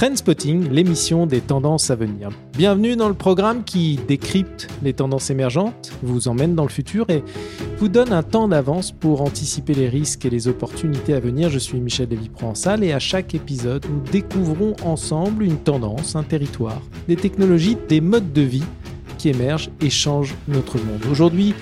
[0.00, 2.30] Trendspotting, l'émission des tendances à venir.
[2.56, 7.22] Bienvenue dans le programme qui décrypte les tendances émergentes, vous emmène dans le futur et
[7.76, 11.50] vous donne un temps d'avance pour anticiper les risques et les opportunités à venir.
[11.50, 16.80] Je suis Michel Lévy-Provençal et à chaque épisode, nous découvrons ensemble une tendance, un territoire,
[17.06, 18.64] des technologies, des modes de vie
[19.18, 21.04] qui émergent et changent notre monde.
[21.12, 21.54] Aujourd'hui,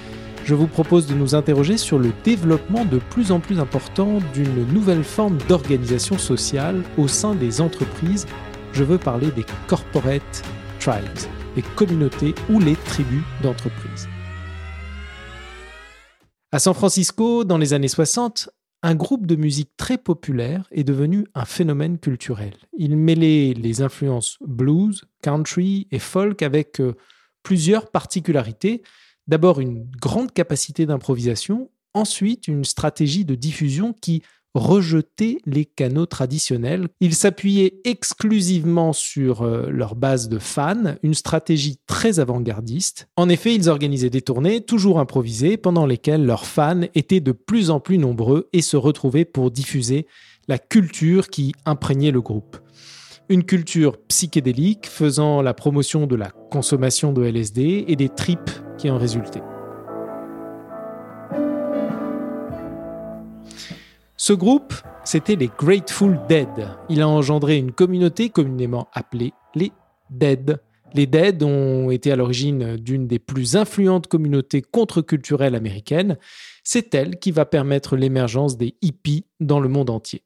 [0.49, 4.67] je vous propose de nous interroger sur le développement de plus en plus important d'une
[4.73, 8.27] nouvelle forme d'organisation sociale au sein des entreprises.
[8.73, 10.43] Je veux parler des corporate
[10.81, 11.05] tribes,
[11.55, 14.09] les communautés ou les tribus d'entreprises.
[16.51, 18.49] À San Francisco, dans les années 60,
[18.83, 22.55] un groupe de musique très populaire est devenu un phénomène culturel.
[22.79, 26.95] Il mêlait les influences blues, country et folk avec euh,
[27.43, 28.83] plusieurs particularités
[29.29, 34.23] D'abord une grande capacité d'improvisation, ensuite une stratégie de diffusion qui
[34.55, 36.89] rejetait les canaux traditionnels.
[37.01, 43.09] Ils s'appuyaient exclusivement sur euh, leur base de fans, une stratégie très avant-gardiste.
[43.17, 47.71] En effet, ils organisaient des tournées toujours improvisées pendant lesquelles leurs fans étaient de plus
[47.71, 50.07] en plus nombreux et se retrouvaient pour diffuser
[50.49, 52.59] la culture qui imprégnait le groupe
[53.31, 58.89] une culture psychédélique faisant la promotion de la consommation de LSD et des tripes qui
[58.89, 59.43] en résultaient.
[64.17, 66.49] Ce groupe, c'était les Grateful Dead.
[66.89, 69.73] Il a engendré une communauté communément appelée les
[70.11, 70.61] Dead.
[70.95, 76.17] Les Dead ont été à l'origine d'une des plus influentes communautés contre-culturelles américaines.
[76.65, 80.23] C'est elle qui va permettre l'émergence des hippies dans le monde entier.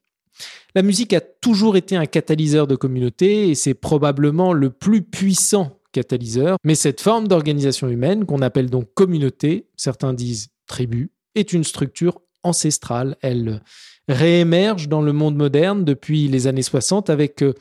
[0.75, 5.82] La musique a toujours été un catalyseur de communauté et c'est probablement le plus puissant
[5.93, 6.57] catalyseur.
[6.65, 12.21] Mais cette forme d'organisation humaine, qu'on appelle donc communauté, certains disent tribu, est une structure
[12.43, 13.17] ancestrale.
[13.23, 13.63] Elle
[14.09, 17.55] réémerge dans le monde moderne depuis les années 60 avec euh,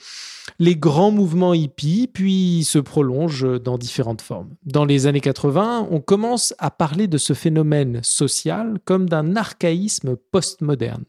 [0.60, 4.50] les grands mouvements hippies, puis se prolonge dans différentes formes.
[4.66, 10.16] Dans les années 80, on commence à parler de ce phénomène social comme d'un archaïsme
[10.32, 11.05] postmoderne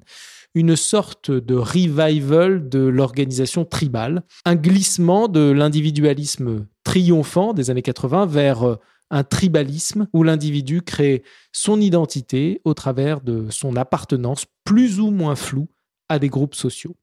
[0.54, 8.26] une sorte de revival de l'organisation tribale, un glissement de l'individualisme triomphant des années 80
[8.26, 8.76] vers euh,
[9.10, 15.36] un tribalisme où l'individu crée son identité au travers de son appartenance plus ou moins
[15.36, 15.68] floue
[16.08, 16.96] à des groupes sociaux.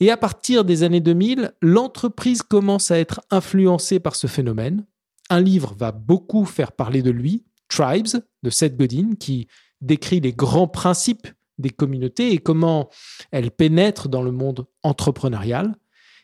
[0.00, 4.86] Et à partir des années 2000, l'entreprise commence à être influencée par ce phénomène.
[5.28, 9.46] Un livre va beaucoup faire parler de lui, Tribes, de Seth Godin, qui
[9.80, 11.28] décrit les grands principes
[11.60, 12.88] des communautés et comment
[13.30, 15.76] elles pénètrent dans le monde entrepreneurial.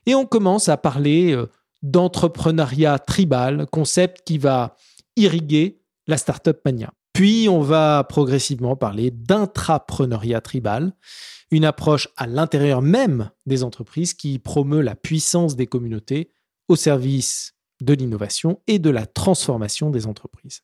[0.07, 1.47] Et on commence à parler euh,
[1.83, 4.77] d'entrepreneuriat tribal, concept qui va
[5.17, 6.93] irriguer la startup mania.
[7.13, 10.93] Puis on va progressivement parler d'intrapreneuriat tribal,
[11.51, 16.31] une approche à l'intérieur même des entreprises qui promeut la puissance des communautés
[16.69, 20.63] au service de l'innovation et de la transformation des entreprises.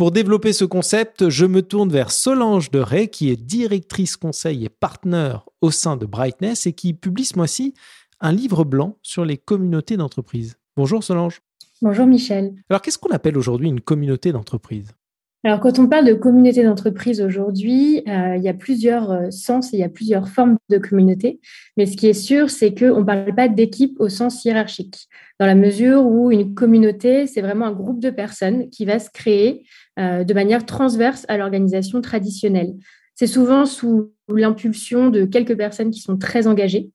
[0.00, 4.64] Pour développer ce concept, je me tourne vers Solange de Ray, qui est directrice conseil
[4.64, 7.74] et partenaire au sein de Brightness et qui publie ce mois-ci
[8.18, 10.56] un livre blanc sur les communautés d'entreprise.
[10.74, 11.42] Bonjour Solange.
[11.82, 12.54] Bonjour Michel.
[12.70, 14.92] Alors qu'est-ce qu'on appelle aujourd'hui une communauté d'entreprise
[15.42, 19.72] alors, quand on parle de communauté d'entreprise aujourd'hui, euh, il y a plusieurs euh, sens
[19.72, 21.40] et il y a plusieurs formes de communauté.
[21.78, 25.08] Mais ce qui est sûr, c'est qu'on ne parle pas d'équipe au sens hiérarchique,
[25.38, 29.08] dans la mesure où une communauté, c'est vraiment un groupe de personnes qui va se
[29.08, 29.64] créer
[29.98, 32.74] euh, de manière transverse à l'organisation traditionnelle.
[33.14, 36.90] C'est souvent sous l'impulsion de quelques personnes qui sont très engagées,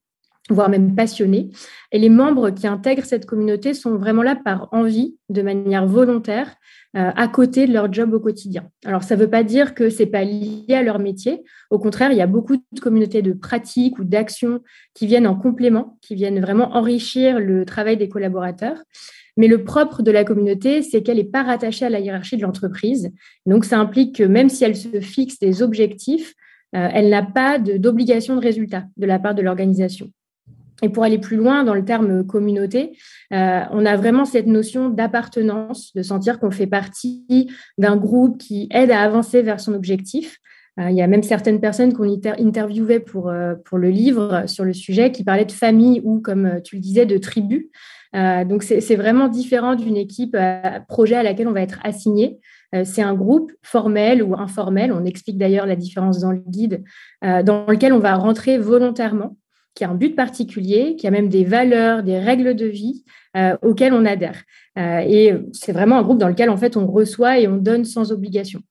[0.50, 1.50] voire même passionnées.
[1.92, 6.56] Et les membres qui intègrent cette communauté sont vraiment là par envie, de manière volontaire,
[6.96, 8.70] euh, à côté de leur job au quotidien.
[8.86, 11.44] Alors, ça ne veut pas dire que ce n'est pas lié à leur métier.
[11.72, 14.62] Au contraire, il y a beaucoup de communautés de pratiques ou d'actions
[14.94, 18.78] qui viennent en complément, qui viennent vraiment enrichir le travail des collaborateurs.
[19.38, 22.44] Mais le propre de la communauté, c'est qu'elle n'est pas rattachée à la hiérarchie de
[22.44, 23.12] l'entreprise.
[23.46, 26.34] Donc, ça implique que même si elle se fixe des objectifs,
[26.76, 30.12] euh, elle n'a pas d'obligation de résultat de la part de l'organisation.
[30.82, 32.98] Et pour aller plus loin dans le terme communauté,
[33.34, 38.68] euh, on a vraiment cette notion d'appartenance, de sentir qu'on fait partie d'un groupe qui
[38.72, 40.38] aide à avancer vers son objectif.
[40.78, 44.66] Euh, il y a même certaines personnes qu'on interviewait pour, euh, pour le livre sur
[44.66, 47.70] le sujet qui parlaient de famille ou, comme tu le disais, de tribu.
[48.14, 50.38] donc, c'est vraiment différent d'une équipe
[50.88, 52.40] projet à laquelle on va être assigné.
[52.86, 54.94] c'est un groupe formel ou informel.
[54.94, 56.84] On explique d'ailleurs la différence dans le guide,
[57.22, 59.36] dans lequel on va rentrer volontairement
[59.76, 63.04] qui a un but particulier, qui a même des valeurs, des règles de vie
[63.36, 64.42] euh, auxquelles on adhère.
[64.80, 67.84] Euh, et c'est vraiment un groupe dans lequel en fait on reçoit et on donne
[67.84, 68.62] sans obligation.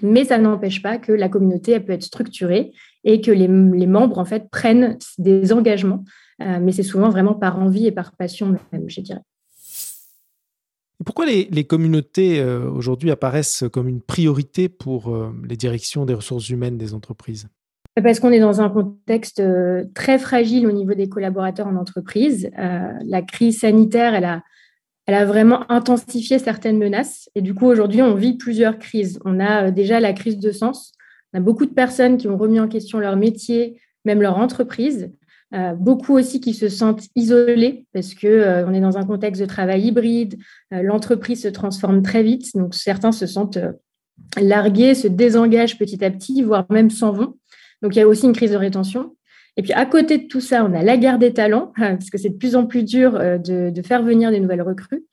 [0.00, 2.72] Mais ça n'empêche pas que la communauté elle peut être structurée
[3.04, 6.04] et que les, membres en fait prennent des engagements
[6.40, 9.22] mais c'est souvent vraiment par envie et par passion même, je dirais.
[11.04, 15.12] pourquoi les, communautés aujourd'hui apparaissent comme une priorité pour
[15.42, 17.48] les directions des ressources humaines des entreprises?
[18.02, 19.42] Parce qu'on est dans un contexte
[19.94, 22.50] très fragile au niveau des collaborateurs en entreprise.
[22.56, 24.42] la crise sanitaire, elle a,
[25.06, 27.30] elle a vraiment intensifié certaines menaces.
[27.34, 29.18] Et du coup, aujourd'hui, on vit plusieurs crises.
[29.24, 30.92] On a déjà la crise de sens.
[31.32, 35.10] On a beaucoup de personnes qui ont remis en question leur métier, même leur entreprise.
[35.54, 39.40] Euh, beaucoup aussi qui se sentent isolés parce que euh, on est dans un contexte
[39.40, 40.36] de travail hybride.
[40.74, 43.58] Euh, l'entreprise se transforme très vite, donc certains se sentent
[44.38, 47.37] largués, se désengagent petit à petit, voire même s'en vont.
[47.82, 49.14] Donc il y a aussi une crise de rétention.
[49.56, 52.18] Et puis à côté de tout ça, on a la guerre des talents parce que
[52.18, 55.04] c'est de plus en plus dur de, de faire venir des nouvelles recrues.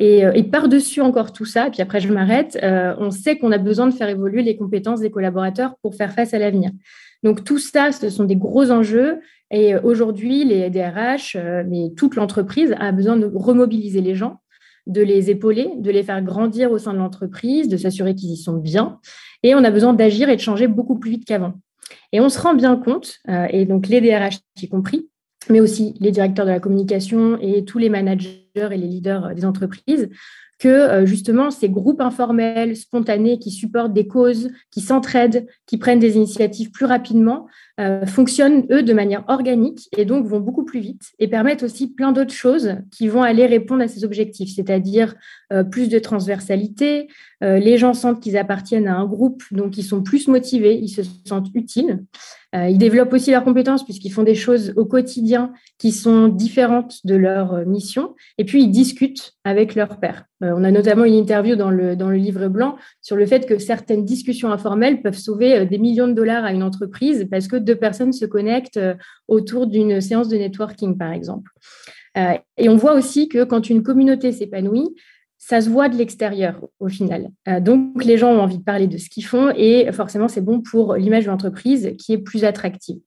[0.00, 3.58] Et, et par-dessus encore tout ça, et puis après je m'arrête, on sait qu'on a
[3.58, 6.70] besoin de faire évoluer les compétences des collaborateurs pour faire face à l'avenir.
[7.22, 9.20] Donc tout ça, ce sont des gros enjeux.
[9.50, 14.40] Et aujourd'hui, les DRH, euh, mais toute l'entreprise a besoin de remobiliser les gens,
[14.86, 18.36] de les épauler, de les faire grandir au sein de l'entreprise, de s'assurer qu'ils y
[18.36, 19.00] sont bien.
[19.42, 21.54] Et on a besoin d'agir et de changer beaucoup plus vite qu'avant.
[22.12, 25.08] Et on se rend bien compte, euh, et donc les DRH y compris,
[25.50, 29.34] mais aussi les directeurs de la communication et tous les managers et les leaders euh,
[29.34, 30.08] des entreprises,
[30.58, 36.00] que euh, justement ces groupes informels, spontanés, qui supportent des causes, qui s'entraident, qui prennent
[36.00, 37.46] des initiatives plus rapidement,
[37.80, 41.92] euh, fonctionnent, eux, de manière organique et donc vont beaucoup plus vite et permettent aussi
[41.92, 45.14] plein d'autres choses qui vont aller répondre à ces objectifs, c'est-à-dire
[45.52, 47.08] euh, plus de transversalité.
[47.40, 51.02] les gens sentent qu'ils appartiennent à un groupe, donc ils sont plus motivés, ils se
[51.24, 52.04] sentent utiles.
[52.52, 57.14] ils développent aussi leurs compétences puisqu'ils font des choses au quotidien qui sont différentes de
[57.14, 60.24] leur mission et puis ils discutent avec leurs pairs.
[60.44, 63.46] Euh, on a notamment une interview dans le, dans le livre blanc sur le fait
[63.46, 67.48] que certaines discussions informelles peuvent sauver euh, des millions de dollars à une entreprise parce
[67.48, 68.94] que personnes se connectent euh,
[69.26, 71.50] autour d'une séance de networking, par exemple.
[72.56, 74.92] Et on voit aussi que quand une communauté s'épanouit,
[75.36, 77.28] ça se voit de l'extérieur au final.
[77.60, 80.60] Donc les gens ont envie de parler de ce qu'ils font et forcément c'est bon
[80.60, 82.98] pour l'image de l'entreprise qui est plus attractive.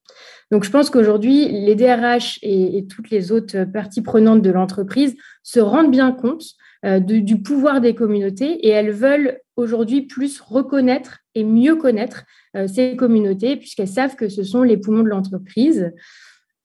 [0.49, 5.59] Donc je pense qu'aujourd'hui les DRH et, toutes les autres parties prenantes de l'entreprise se
[5.59, 6.43] rendent bien compte
[6.85, 12.23] euh, du pouvoir des communautés et elles veulent aujourd'hui plus reconnaître et mieux connaître
[12.55, 15.91] euh, ces communautés puisqu'elles savent que ce sont les poumons de l'entreprise.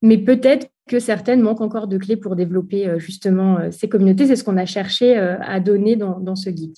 [0.02, 4.26] Mais peut-être que certaines manquent encore de clés pour développer euh, justement ces communautés.
[4.26, 6.76] C'est ce qu'on a cherché à donner dans, ce guide.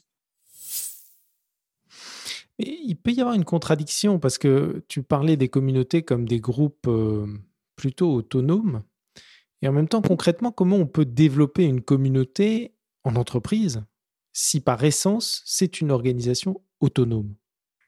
[2.58, 6.88] il peut y avoir une contradiction parce que tu parlais des communautés comme des groupes
[7.76, 8.82] plutôt autonomes.
[9.62, 12.74] Et en même temps, concrètement, comment on peut développer une communauté
[13.04, 13.82] en entreprise?
[14.40, 17.35] Si par essence c'est une organisation autonome?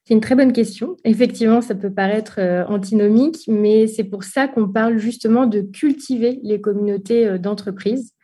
[0.04, 0.96] C'est une très bonne question.
[1.04, 6.40] Effectivement, ça peut paraître euh, antinomique, mais c'est pour ça qu'on parle justement de cultiver
[6.42, 8.14] les communautés euh, d'entreprise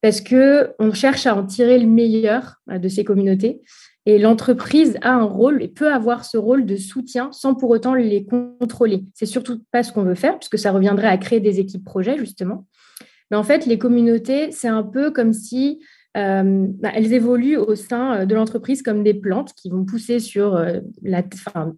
[0.00, 3.62] parce que on cherche à en tirer le meilleur euh, de ces communautés
[4.04, 7.94] et l'entreprise a un rôle et peut avoir ce rôle de soutien sans pour autant
[7.94, 9.02] les contrôler.
[9.14, 12.16] C'est surtout pas ce qu'on veut faire, puisque ça reviendrait à créer des équipes projets,
[12.16, 12.68] justement.
[13.32, 15.80] Mais en fait, les communautés, c'est un peu comme si
[16.16, 20.18] euh, bah, elles évoluent au sein euh, de l'entreprise comme des plantes qui vont pousser
[20.36, 20.80] euh,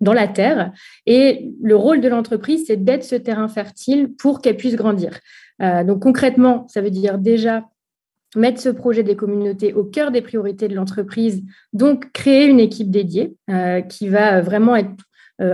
[0.00, 0.72] dans la terre.
[1.06, 5.18] Et le rôle de l'entreprise, c'est d'être ce terrain fertile pour qu'elle puisse grandir.
[5.60, 7.64] donc concrètement, ça veut dire déjà
[8.36, 11.42] mettre ce projet des communautés au cœur des priorités de l'entreprise,
[11.72, 13.34] donc créer une équipe dédiée
[13.88, 14.94] qui va vraiment être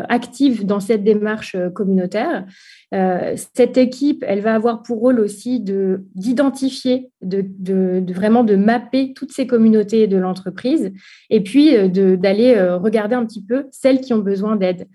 [0.08, 2.46] active dans cette démarche euh, communautaire.
[2.94, 9.12] Euh, cette équipe, elle va avoir pour rôle aussi de d'identifier, de, vraiment de mapper
[9.14, 10.92] toutes ces communautés de l'entreprise,
[11.28, 14.86] et puis d'aller regarder un petit peu celles qui ont besoin d'aide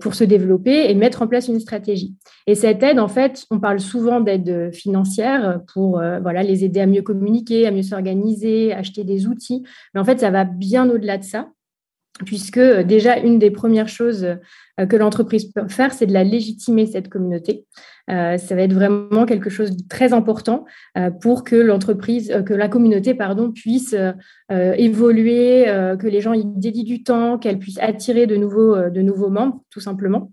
[0.00, 2.14] pour se développer et mettre en place une stratégie.
[2.46, 7.02] Et cette aide, en fait, on parle souvent d'aide financière pour les aider à mieux
[7.02, 9.62] communiquer, à mieux s'organiser, acheter des outils.
[9.94, 11.48] Mais en fait, ça va bien au-delà de ça
[12.24, 16.24] puisque euh, déjà une des premières choses euh, que l'entreprise peut faire, c'est de la
[16.24, 17.64] légitimer cette communauté.
[18.10, 20.66] Euh, ça va être vraiment quelque chose de très important
[21.22, 23.96] pour que l'entreprise, que la communauté, pardon, puisse
[24.50, 25.64] évoluer,
[25.98, 29.62] que les gens y dédient du temps, qu'elle puisse attirer de nouveaux, de nouveaux membres,
[29.70, 30.32] tout simplement.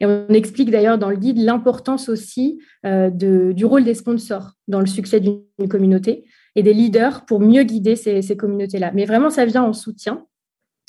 [0.00, 4.86] Et on explique d'ailleurs dans le guide l'importance aussi du rôle des sponsors dans le
[4.86, 6.24] succès d'une communauté
[6.56, 8.90] et des leaders pour mieux guider ces, ces communautés-là.
[8.94, 10.26] Mais vraiment, ça vient en soutien.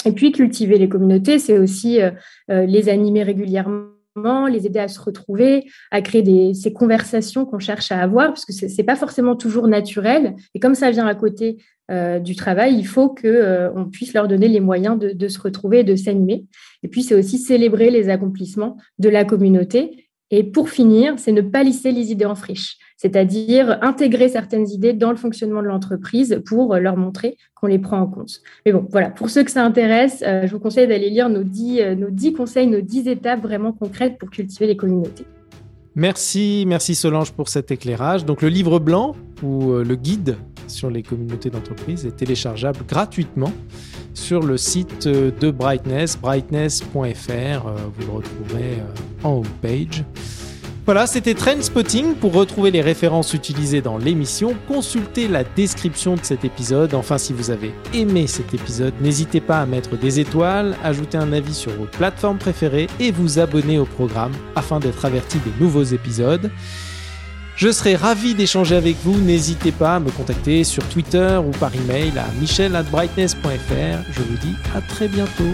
[0.06, 2.12] Et puis, cultiver les communautés, c'est aussi euh,
[2.52, 7.92] euh, les animer régulièrement, les aider à se retrouver, à créer ces conversations qu'on cherche
[7.92, 10.36] à avoir, parce que ce n'est pas forcément toujours naturel.
[10.54, 11.58] Et comme ça vient à côté
[11.92, 15.84] euh, du travail, il faut qu'on puisse leur donner les moyens de, se retrouver et
[15.84, 16.46] de s'animer.
[16.84, 20.03] Et puis, c'est aussi célébrer les accomplissements de la communauté
[20.36, 24.94] Et pour finir, c'est ne pas lisser les idées en friche, c'est-à-dire intégrer certaines idées
[24.94, 28.42] dans le fonctionnement de l'entreprise pour leur montrer qu'on les prend en compte.
[28.66, 31.44] Mais bon, voilà, pour ceux que ça intéresse, euh, je vous conseille d'aller lire nos
[31.44, 35.26] dix euh, nos conseils, nos dix étapes vraiment concrètes pour cultiver les communautés.
[35.94, 38.26] Merci, merci Solange pour cet éclairage.
[38.26, 40.38] Donc le livre blanc ou euh, le guide
[40.68, 43.52] sur les communautés d'entreprise est téléchargeable gratuitement
[44.24, 46.94] sur le site de Brightness, brightness.fr.
[46.94, 48.82] Vous le retrouverez
[49.22, 50.06] en homepage.
[50.86, 52.16] Voilà, c'était Trendspotting.
[52.16, 56.94] Pour retrouver les références utilisées dans l'émission, consultez la description de cet épisode.
[56.94, 61.34] Enfin, si vous avez aimé cet épisode, n'hésitez pas à mettre des étoiles, ajouter un
[61.34, 65.84] avis sur vos plateformes préférées et vous abonner au programme afin d'être averti des nouveaux
[65.84, 66.50] épisodes.
[67.56, 69.20] Je serai ravi d'échanger avec vous.
[69.20, 74.12] N'hésitez pas à me contacter sur Twitter ou par email à michel@brightness.fr.
[74.12, 75.54] Je vous dis à très bientôt.